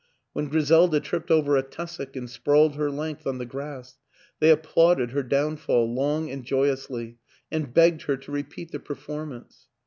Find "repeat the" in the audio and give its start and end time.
8.31-8.79